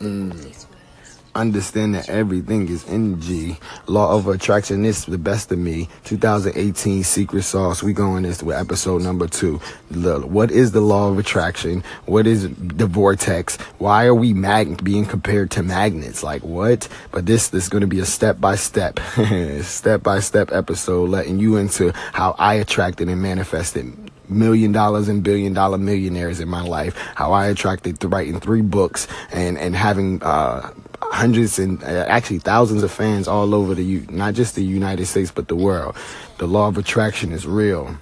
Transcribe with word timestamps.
Mm. 0.00 0.66
Understand 1.32 1.94
that 1.94 2.08
everything 2.08 2.68
is 2.68 2.84
energy. 2.88 3.56
Law 3.86 4.16
of 4.16 4.26
attraction 4.26 4.84
is 4.84 5.04
the 5.04 5.18
best 5.18 5.52
of 5.52 5.58
me. 5.58 5.88
2018 6.04 7.04
secret 7.04 7.42
sauce. 7.42 7.84
We 7.84 7.92
going 7.92 8.24
this 8.24 8.42
with 8.42 8.56
episode 8.56 9.02
number 9.02 9.28
two. 9.28 9.58
What 9.90 10.50
is 10.50 10.72
the 10.72 10.80
law 10.80 11.08
of 11.08 11.18
attraction? 11.18 11.84
What 12.06 12.26
is 12.26 12.48
the 12.56 12.86
vortex? 12.86 13.58
Why 13.78 14.06
are 14.06 14.14
we 14.14 14.32
mag- 14.32 14.82
being 14.82 15.06
compared 15.06 15.52
to 15.52 15.62
magnets? 15.62 16.24
Like 16.24 16.42
what? 16.42 16.88
But 17.12 17.26
this, 17.26 17.48
this 17.48 17.64
is 17.64 17.68
going 17.68 17.82
to 17.82 17.86
be 17.86 18.00
a 18.00 18.06
step 18.06 18.40
by 18.40 18.54
step, 18.56 18.98
step 19.62 20.02
by 20.02 20.18
step 20.18 20.50
episode 20.50 21.10
letting 21.10 21.38
you 21.38 21.58
into 21.58 21.92
how 22.12 22.34
I 22.38 22.54
attracted 22.54 23.08
and 23.08 23.22
manifested 23.22 24.09
million 24.30 24.72
dollars 24.72 25.08
and 25.08 25.22
billion 25.22 25.52
dollar 25.52 25.78
millionaires 25.78 26.40
in 26.40 26.48
my 26.48 26.62
life. 26.62 26.96
How 27.14 27.32
I 27.32 27.46
attracted 27.46 28.00
to 28.00 28.08
writing 28.08 28.40
three 28.40 28.62
books 28.62 29.06
and, 29.32 29.58
and 29.58 29.74
having, 29.74 30.22
uh, 30.22 30.72
hundreds 31.02 31.58
and 31.58 31.82
uh, 31.82 32.06
actually 32.08 32.38
thousands 32.38 32.82
of 32.82 32.90
fans 32.90 33.26
all 33.26 33.54
over 33.54 33.74
the 33.74 33.84
U, 33.84 34.06
not 34.10 34.34
just 34.34 34.54
the 34.54 34.64
United 34.64 35.06
States 35.06 35.30
but 35.30 35.48
the 35.48 35.56
world. 35.56 35.96
The 36.38 36.46
law 36.46 36.68
of 36.68 36.78
attraction 36.78 37.32
is 37.32 37.46
real. 37.46 37.96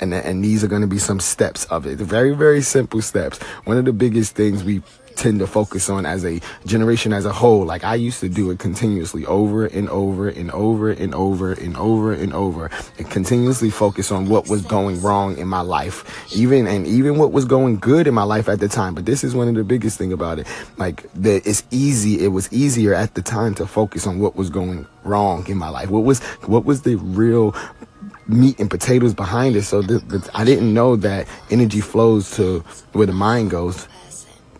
And, 0.00 0.12
and 0.12 0.44
these 0.44 0.64
are 0.64 0.66
going 0.66 0.82
to 0.82 0.88
be 0.88 0.98
some 0.98 1.20
steps 1.20 1.64
of 1.66 1.86
it. 1.86 1.98
Very, 1.98 2.34
very 2.34 2.60
simple 2.60 3.00
steps. 3.00 3.38
One 3.64 3.78
of 3.78 3.84
the 3.84 3.92
biggest 3.92 4.34
things 4.34 4.64
we 4.64 4.82
tend 5.16 5.38
to 5.40 5.46
focus 5.46 5.88
on 5.88 6.06
as 6.06 6.24
a 6.24 6.40
generation 6.66 7.12
as 7.12 7.24
a 7.24 7.32
whole. 7.32 7.64
Like 7.64 7.84
I 7.84 7.94
used 7.94 8.20
to 8.20 8.28
do 8.28 8.50
it 8.50 8.58
continuously 8.58 9.24
over 9.26 9.66
and 9.66 9.88
over 9.88 10.28
and 10.28 10.50
over 10.50 10.90
and 10.90 11.14
over 11.14 11.52
and 11.52 11.76
over 11.76 12.12
and 12.12 12.32
over 12.32 12.70
and 12.98 13.10
continuously 13.10 13.70
focus 13.70 14.10
on 14.10 14.28
what 14.28 14.48
was 14.48 14.62
going 14.62 15.00
wrong 15.02 15.38
in 15.38 15.48
my 15.48 15.60
life. 15.60 16.32
Even 16.34 16.66
and 16.66 16.86
even 16.86 17.18
what 17.18 17.32
was 17.32 17.44
going 17.44 17.78
good 17.78 18.06
in 18.06 18.14
my 18.14 18.22
life 18.22 18.48
at 18.48 18.60
the 18.60 18.68
time. 18.68 18.94
But 18.94 19.06
this 19.06 19.24
is 19.24 19.34
one 19.34 19.48
of 19.48 19.54
the 19.54 19.64
biggest 19.64 19.98
thing 19.98 20.12
about 20.12 20.38
it. 20.38 20.46
Like 20.78 21.12
that 21.14 21.46
it's 21.46 21.62
easy. 21.70 22.24
It 22.24 22.28
was 22.28 22.52
easier 22.52 22.94
at 22.94 23.14
the 23.14 23.22
time 23.22 23.54
to 23.56 23.66
focus 23.66 24.06
on 24.06 24.18
what 24.18 24.36
was 24.36 24.50
going 24.50 24.86
wrong 25.04 25.46
in 25.48 25.58
my 25.58 25.68
life. 25.68 25.90
What 25.90 26.04
was 26.04 26.20
what 26.46 26.64
was 26.64 26.82
the 26.82 26.96
real 26.96 27.54
meat 28.28 28.58
and 28.58 28.70
potatoes 28.70 29.14
behind 29.14 29.56
it. 29.56 29.62
So 29.62 29.82
I 30.34 30.44
didn't 30.44 30.72
know 30.72 30.96
that 30.96 31.26
energy 31.50 31.80
flows 31.80 32.30
to 32.36 32.60
where 32.92 33.06
the 33.06 33.12
mind 33.12 33.50
goes. 33.50 33.88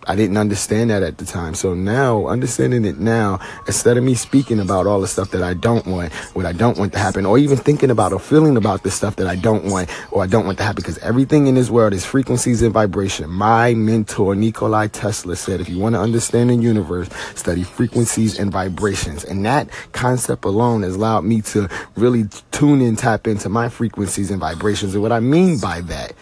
I 0.06 0.16
didn't 0.16 0.36
understand 0.36 0.90
that 0.90 1.02
at 1.02 1.18
the 1.18 1.24
time. 1.24 1.54
So 1.54 1.74
now, 1.74 2.26
understanding 2.26 2.84
it 2.84 2.98
now, 2.98 3.38
instead 3.66 3.96
of 3.96 4.04
me 4.04 4.14
speaking 4.14 4.58
about 4.58 4.86
all 4.86 5.00
the 5.00 5.06
stuff 5.06 5.30
that 5.30 5.42
I 5.42 5.54
don't 5.54 5.86
want, 5.86 6.12
what 6.34 6.44
I 6.44 6.52
don't 6.52 6.76
want 6.76 6.92
to 6.94 6.98
happen, 6.98 7.24
or 7.24 7.38
even 7.38 7.56
thinking 7.56 7.90
about 7.90 8.12
or 8.12 8.18
feeling 8.18 8.56
about 8.56 8.82
the 8.82 8.90
stuff 8.90 9.16
that 9.16 9.26
I 9.26 9.36
don't 9.36 9.64
want 9.66 9.90
or 10.10 10.22
I 10.22 10.26
don't 10.26 10.44
want 10.44 10.58
to 10.58 10.64
happen, 10.64 10.82
because 10.82 10.98
everything 10.98 11.46
in 11.46 11.54
this 11.54 11.70
world 11.70 11.92
is 11.92 12.04
frequencies 12.04 12.62
and 12.62 12.72
vibration. 12.72 13.30
My 13.30 13.74
mentor, 13.74 14.34
Nikolai 14.34 14.88
Tesla, 14.88 15.36
said, 15.36 15.60
if 15.60 15.68
you 15.68 15.78
want 15.78 15.94
to 15.94 16.00
understand 16.00 16.50
the 16.50 16.56
universe, 16.56 17.08
study 17.34 17.62
frequencies 17.62 18.38
and 18.38 18.50
vibrations. 18.50 19.24
And 19.24 19.44
that 19.46 19.68
concept 19.92 20.44
alone 20.44 20.82
has 20.82 20.96
allowed 20.96 21.24
me 21.24 21.42
to 21.42 21.68
really 21.96 22.24
tune 22.50 22.80
in, 22.80 22.96
tap 22.96 23.26
into 23.26 23.48
my 23.48 23.68
frequencies 23.68 24.30
and 24.30 24.40
vibrations. 24.40 24.94
And 24.94 25.02
what 25.02 25.12
I 25.12 25.20
mean 25.20 25.58
by 25.58 25.80
that 25.82 26.12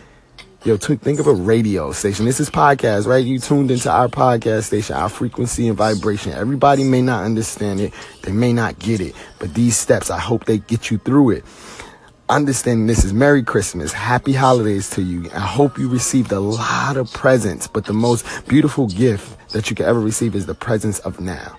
Yo, 0.62 0.77
t- 0.77 0.94
think 0.97 1.19
of 1.19 1.27
a 1.27 1.33
radio 1.33 1.91
station. 1.91 2.27
This 2.27 2.39
is 2.39 2.50
podcast, 2.50 3.06
right? 3.06 3.25
You 3.25 3.39
tuned 3.39 3.70
into 3.70 3.91
our 3.91 4.08
podcast 4.08 4.64
station, 4.64 4.94
our 4.94 5.08
frequency 5.08 5.69
and 5.69 5.77
vibration. 5.77 6.33
Everybody 6.33 6.84
may 6.84 7.00
not 7.00 7.25
understand 7.25 7.80
it. 7.80 7.94
They 8.20 8.33
may 8.33 8.53
not 8.53 8.78
get 8.78 9.00
it, 9.00 9.14
but 9.38 9.55
these 9.55 9.78
steps, 9.78 10.11
I 10.11 10.19
hope 10.19 10.44
they 10.44 10.58
get 10.58 10.91
you 10.91 10.98
through 10.98 11.31
it. 11.31 11.44
Understanding 12.28 12.86
this 12.86 13.06
is 13.06 13.14
Merry 13.14 13.42
Christmas. 13.42 13.94
Happy 13.94 14.34
holidays 14.34 14.91
to 14.91 15.03
you. 15.03 15.31
I 15.34 15.41
hope 15.41 15.78
you 15.78 15.88
received 15.88 16.31
a 16.31 16.41
lot 16.41 16.98
of 16.98 17.11
presents, 17.14 17.66
but 17.66 17.86
the 17.86 17.94
most 17.94 18.27
beautiful 18.47 18.86
gift 18.86 19.38
that 19.53 19.70
you 19.70 19.77
could 19.77 19.86
ever 19.86 19.98
receive 19.98 20.34
is 20.34 20.44
the 20.44 20.55
presence 20.55 20.98
of 20.98 21.20
now. 21.20 21.56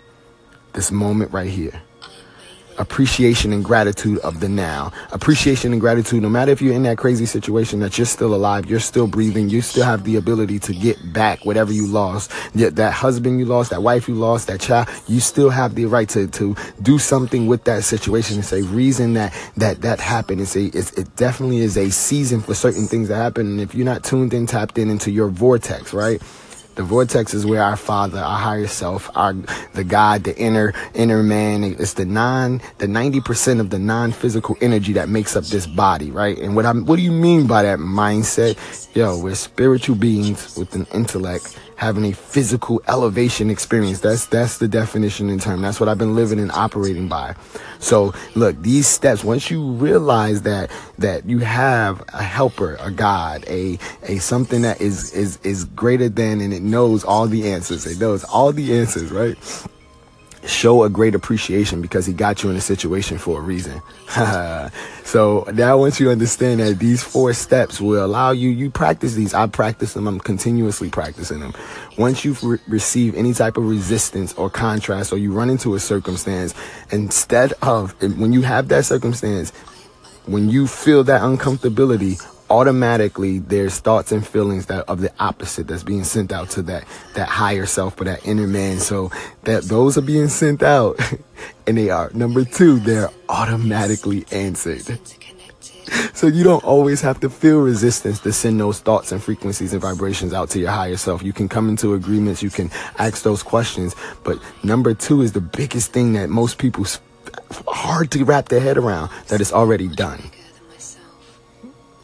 This 0.74 0.92
moment 0.92 1.34
right 1.34 1.50
here 1.50 1.82
appreciation 2.78 3.54
and 3.54 3.64
gratitude 3.64 4.20
of 4.20 4.40
the 4.40 4.50
now. 4.50 4.92
Appreciation 5.12 5.72
and 5.72 5.82
gratitude, 5.82 6.22
no 6.22 6.30
matter 6.30 6.52
if 6.52 6.62
you're 6.62 6.74
in 6.74 6.84
that 6.84 6.98
crazy 6.98 7.26
situation 7.26 7.80
that 7.80 7.98
you're 7.98 8.06
still 8.06 8.34
alive, 8.34 8.66
you're 8.66 8.80
still 8.80 9.08
breathing, 9.08 9.50
you 9.50 9.62
still 9.62 9.86
have 9.86 10.04
the 10.04 10.16
ability 10.16 10.60
to 10.60 10.74
get 10.74 11.14
back 11.14 11.46
whatever 11.46 11.72
you 11.72 11.88
lost. 11.88 12.32
That 12.54 12.92
husband 12.94 13.40
you 13.40 13.46
lost, 13.46 13.70
that 13.72 13.84
wife 13.84 14.08
you 14.08 14.16
lost, 14.16 14.48
that 14.48 14.60
child, 14.60 14.88
you 15.08 15.20
still 15.20 15.50
have 15.50 15.76
the 15.76 15.86
right 15.86 16.10
to, 16.10 16.28
to 16.28 16.56
do 16.82 17.00
something 17.00 17.48
with 17.48 17.64
that 17.66 17.84
situation 17.84 18.38
and 18.38 18.46
say 18.46 18.62
reason 18.62 19.14
that, 19.14 19.34
that, 19.58 19.82
that 19.82 20.00
happened 20.00 20.40
and 20.40 20.48
say 20.48 20.66
it's, 20.66 20.92
it 20.94 21.16
definitely 21.16 21.60
is 21.60 21.78
a 21.78 21.90
season 21.90 22.42
for 22.42 22.54
certain 22.54 22.88
things 22.88 23.08
that 23.08 23.18
happen. 23.18 23.48
And 23.48 23.62
if 23.62 23.76
you're 23.76 23.86
not 23.86 24.04
tuned 24.04 24.34
in, 24.34 24.48
tapped 24.48 24.78
in 24.78 24.90
into 24.90 25.12
your 25.12 25.30
vortex, 25.30 25.94
right? 25.94 26.22
The 26.76 26.84
vortex 26.84 27.34
is 27.34 27.46
where 27.46 27.62
our 27.62 27.76
Father, 27.76 28.20
our 28.20 28.40
higher 28.40 28.68
self, 28.68 29.10
our 29.16 29.34
the 29.74 29.84
God, 29.84 30.24
the 30.24 30.38
inner 30.38 30.74
inner 30.94 31.22
man. 31.22 31.64
It's 31.64 31.94
the 31.94 32.06
non, 32.06 32.62
the 32.78 32.88
ninety 32.88 33.20
percent 33.22 33.60
of 33.60 33.70
the 33.70 33.80
non-physical 33.80 34.58
energy 34.62 34.94
that 34.94 35.10
makes 35.10 35.36
up 35.36 35.44
this 35.46 35.68
body, 35.68 36.12
right? 36.12 36.38
And 36.38 36.56
what 36.56 36.66
I 36.66 36.72
what 36.74 36.96
do 36.96 37.02
you 37.02 37.12
mean 37.12 37.46
by 37.46 37.64
that 37.64 37.80
mindset? 37.80 38.58
Yo, 38.96 39.20
we're 39.20 39.36
spiritual 39.36 39.96
beings 39.96 40.58
with 40.58 40.74
an 40.76 40.88
intellect 40.94 41.60
having 41.82 42.06
a 42.06 42.14
physical 42.14 42.80
elevation 42.88 43.50
experience. 43.50 44.02
That's 44.02 44.28
that's 44.28 44.60
the 44.60 44.68
definition 44.68 45.32
in 45.32 45.40
term. 45.40 45.64
That's 45.64 45.80
what 45.80 45.90
I've 45.90 45.98
been 45.98 46.14
living 46.14 46.40
and 46.40 46.52
operating 46.52 47.08
by. 47.08 47.34
So 47.80 48.14
look, 48.36 48.62
these 48.62 48.86
steps, 48.86 49.24
once 49.24 49.50
you 49.50 49.72
realize 49.72 50.44
that 50.44 50.70
that 51.00 51.26
you 51.26 51.40
have 51.40 52.04
a 52.14 52.22
helper, 52.22 52.78
a 52.80 52.92
God, 52.92 53.44
a 53.48 53.80
a 54.04 54.20
something 54.20 54.62
that 54.62 54.80
is 54.80 55.12
is 55.14 55.40
is 55.44 55.66
greater 55.66 56.08
than 56.08 56.40
and 56.40 56.54
it 56.54 56.62
knows 56.62 57.04
all 57.04 57.26
the 57.26 57.52
answers. 57.52 57.88
It 57.88 58.00
knows 58.00 58.24
all 58.26 58.52
the 58.52 58.78
answers, 58.80 59.12
right? 59.12 59.36
show 60.46 60.84
a 60.84 60.90
great 60.90 61.14
appreciation 61.14 61.84
because 61.84 62.08
he 62.08 62.14
got 62.14 62.42
you 62.42 62.50
in 62.50 62.56
a 62.56 62.62
situation 62.62 63.20
for 63.20 63.40
a 63.40 63.42
reason. 63.42 63.80
so 65.12 65.46
now 65.54 65.78
once 65.78 66.00
you 66.00 66.10
understand 66.10 66.62
that 66.62 66.80
these 66.80 67.04
four 67.04 67.34
steps 67.34 67.82
will 67.82 68.06
allow 68.06 68.32
you, 68.32 68.50
you 68.50 68.72
practice 68.72 69.14
these. 69.14 69.34
I 69.34 69.46
practice 69.48 69.94
them. 69.94 70.08
I'm 70.08 70.22
continuously 70.22 70.90
practicing 70.90 71.42
them. 71.42 71.54
Once 71.98 72.24
you 72.24 72.34
re- 72.42 72.60
receive 72.70 73.14
any 73.16 73.34
type 73.34 73.58
of 73.58 73.68
resistance 73.68 74.34
or 74.36 74.50
contrast 74.50 75.12
or 75.12 75.18
you 75.18 75.34
run 75.34 75.50
into 75.50 75.76
a 75.76 75.82
circumstance, 75.82 76.54
instead 76.92 77.52
of, 77.62 78.02
when 78.02 78.32
you 78.32 78.44
have 78.44 78.70
that 78.70 78.86
circumstance, 78.86 79.52
when 80.28 80.48
you 80.48 80.66
feel 80.66 81.04
that 81.04 81.24
uncomfortability, 81.24 82.18
automatically 82.52 83.40
there's 83.40 83.80
thoughts 83.80 84.12
and 84.12 84.28
feelings 84.28 84.66
that 84.66 84.84
of 84.90 85.00
the 85.00 85.12
opposite 85.20 85.68
that's 85.68 85.84
being 85.84 86.04
sent 86.04 86.34
out 86.34 86.50
to 86.50 86.62
that 86.62 86.84
that 87.16 87.30
higher 87.30 87.66
self 87.66 88.00
or 88.00 88.04
that 88.04 88.28
inner 88.28 88.46
man. 88.46 88.80
So 88.80 89.10
that 89.44 89.64
those 89.64 89.98
are 89.98 90.02
being 90.02 90.28
sent 90.28 90.62
out 90.62 91.00
and 91.68 91.78
they 91.78 91.90
are. 91.90 92.12
Number 92.14 92.44
two 92.44 92.80
they're 92.80 93.10
automatically 93.30 94.26
answered. 94.32 95.00
So 96.14 96.28
you 96.28 96.46
don't 96.46 96.64
always 96.64 97.02
have 97.02 97.20
to 97.20 97.30
feel 97.30 97.60
resistance 97.60 98.20
to 98.20 98.32
send 98.32 98.62
those 98.62 98.80
thoughts 98.80 99.12
and 99.12 99.22
frequencies 99.22 99.74
and 99.74 99.82
vibrations 99.82 100.32
out 100.32 100.50
to 100.52 100.60
your 100.60 100.72
higher 100.72 100.96
self. 100.96 101.22
You 101.22 101.34
can 101.34 101.50
come 101.50 101.68
into 101.68 101.96
agreements 101.96 102.42
you 102.42 102.50
can 102.50 102.70
ask 102.98 103.24
those 103.24 103.44
questions 103.44 103.94
but 104.24 104.40
number 104.64 104.94
two 104.94 105.22
is 105.22 105.34
the 105.34 105.42
biggest 105.42 105.92
thing 105.92 106.14
that 106.14 106.30
most 106.30 106.60
people 106.60 106.86
hard 107.68 108.10
to 108.12 108.24
wrap 108.24 108.48
their 108.48 108.62
head 108.62 108.78
around 108.78 109.10
that 109.28 109.42
it's 109.42 109.52
already 109.52 109.90
done 109.90 110.22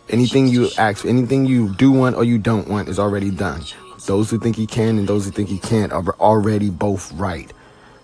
Anything 0.09 0.47
you 0.47 0.69
ask, 0.77 1.05
anything 1.05 1.45
you 1.45 1.73
do 1.73 1.91
want 1.91 2.15
or 2.15 2.23
you 2.23 2.37
don't 2.37 2.67
want 2.69 2.87
is 2.87 2.97
already 2.97 3.29
done. 3.29 3.61
Those 4.05 4.29
who 4.29 4.39
think 4.39 4.55
he 4.55 4.65
can 4.65 4.97
and 4.97 5.07
those 5.07 5.25
who 5.25 5.31
think 5.31 5.49
he 5.49 5.59
can't 5.59 5.91
are 5.91 6.15
already 6.19 6.69
both 6.69 7.11
right. 7.13 7.51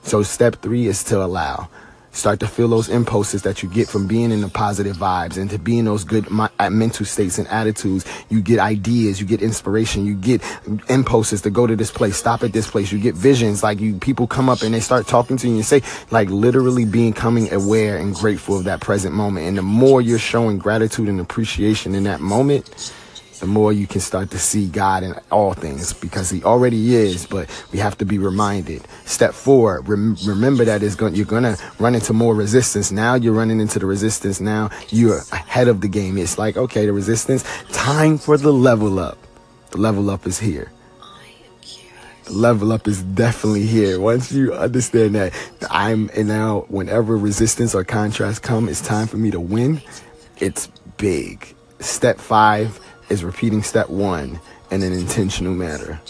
So 0.01 0.21
step 0.21 0.57
three 0.57 0.87
is 0.87 1.03
to 1.05 1.23
allow. 1.23 1.69
Start 2.13 2.40
to 2.41 2.47
feel 2.47 2.68
those 2.68 2.90
impulses 2.90 3.41
that 3.41 3.63
you 3.63 3.69
get 3.69 3.90
from 3.90 4.07
being 4.07 4.31
in 4.31 4.41
the 4.41 4.47
positive 4.47 4.96
vibes 4.96 5.35
and 5.35 5.50
to 5.50 5.57
be 5.57 5.79
in 5.79 5.85
those 5.85 6.03
good 6.03 6.28
uh, 6.31 6.69
mental 6.69 7.06
states 7.06 7.40
and 7.40 7.47
attitudes. 7.47 8.06
You 8.29 8.41
get 8.41 8.59
ideas, 8.59 9.19
you 9.19 9.25
get 9.25 9.41
inspiration, 9.41 10.06
you 10.06 10.13
get 10.16 10.41
impulses 10.90 11.41
to 11.41 11.50
go 11.50 11.66
to 11.66 11.75
this 11.75 11.91
place, 11.91 12.16
stop 12.16 12.44
at 12.44 12.53
this 12.53 12.69
place. 12.69 12.91
You 12.91 13.00
get 13.00 13.16
visions 13.16 13.63
like 13.63 13.80
you 13.80 13.95
people 13.95 14.27
come 14.27 14.48
up 14.48 14.62
and 14.62 14.74
they 14.74 14.80
start 14.80 15.07
talking 15.07 15.38
to 15.38 15.48
you 15.48 15.56
and 15.56 15.65
say 15.65 15.81
like 16.12 16.30
literally 16.30 16.86
being 16.86 17.13
coming 17.13 17.51
aware 17.51 17.98
and 17.98 18.13
grateful 18.13 18.57
of 18.57 18.66
that 18.66 18.80
present 18.80 19.16
moment. 19.16 19.48
And 19.48 19.57
the 19.57 19.63
more 19.63 20.01
you're 20.01 20.19
showing 20.19 20.59
gratitude 20.59 21.09
and 21.09 21.19
appreciation 21.19 21.95
in 21.95 22.04
that 22.04 22.21
moment, 22.21 22.94
the 23.44 23.48
more 23.50 23.74
you 23.74 23.86
can 23.86 24.00
start 24.00 24.31
to 24.31 24.40
see 24.40 24.68
God 24.68 25.04
in 25.04 25.16
all 25.30 25.54
things 25.54 25.92
because 25.92 26.30
He 26.30 26.42
already 26.45 26.95
is, 26.95 27.25
but 27.25 27.50
we 27.74 27.80
have 27.80 27.98
to 27.98 28.06
be 28.06 28.18
reminded. 28.18 28.88
Step 29.04 29.34
four, 29.34 29.81
rem- 29.81 30.16
remember 30.24 30.63
that 30.63 30.81
is 30.81 30.95
going, 30.95 31.13
you're 31.13 31.25
going 31.25 31.44
to 31.44 31.57
run 31.78 31.94
into 31.94 32.13
more 32.13 32.34
resistance. 32.36 32.90
Now 32.90 33.16
you're 33.16 33.34
running 33.34 33.60
into 33.60 33.80
the 33.80 33.86
resistance. 33.86 34.40
Now 34.40 34.69
you're 34.92 35.24
ahead 35.34 35.68
of 35.68 35.81
the 35.81 35.90
game. 35.90 36.18
It's 36.18 36.38
like, 36.38 36.56
okay, 36.56 36.86
the 36.86 36.94
resistance, 36.94 37.44
time 37.74 38.18
for 38.18 38.38
the 38.38 38.54
level 38.54 38.98
up. 38.98 39.18
The 39.72 39.78
level 39.78 40.10
up 40.10 40.25
is 40.25 40.40
here. 40.40 40.72
The 42.24 42.31
level 42.31 42.72
up 42.72 42.88
is 42.88 43.04
definitely 43.04 43.66
here. 43.66 44.00
Once 44.00 44.31
you 44.31 44.54
understand 44.54 45.16
that 45.16 45.34
I'm, 45.69 46.10
and 46.16 46.30
now 46.30 46.62
whenever 46.69 47.18
resistance 47.18 47.75
or 47.75 47.84
contrast 47.84 48.42
come, 48.42 48.69
it's 48.69 48.80
time 48.80 49.07
for 49.07 49.18
me 49.18 49.31
to 49.31 49.40
win. 49.42 49.81
It's 50.38 50.68
big. 50.95 51.54
Step 51.81 52.18
five, 52.18 52.80
is 53.09 53.23
repeating 53.23 53.63
step 53.63 53.89
one 53.89 54.39
in 54.71 54.83
an 54.83 54.94
intentional 54.94 55.53
manner. 55.53 56.01